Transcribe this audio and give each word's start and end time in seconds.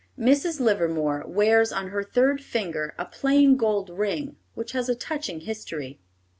Mrs. 0.17 0.59
Livermore 0.59 1.25
wears 1.27 1.71
on 1.71 1.89
her 1.89 2.01
third 2.03 2.41
finger 2.41 2.95
a 2.97 3.05
plain 3.05 3.55
gold 3.55 3.91
ring 3.91 4.35
which 4.55 4.71
has 4.71 4.89
a 4.89 4.95
touching 4.95 5.41
history. 5.41 5.99